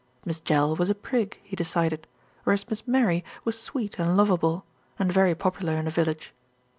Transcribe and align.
Miss 0.25 0.39
Jell 0.39 0.75
was 0.75 0.89
a 0.89 0.95
prig, 0.95 1.39
he 1.43 1.55
decided, 1.55 2.07
whereas 2.43 2.67
Miss 2.71 2.87
Mary 2.87 3.23
was 3.45 3.59
sweet 3.61 3.99
and 3.99 4.17
lovable, 4.17 4.65
and 4.97 5.11
very 5.13 5.35
popular 5.35 5.73
in 5.75 5.85
the 5.85 5.91
village. 5.91 6.33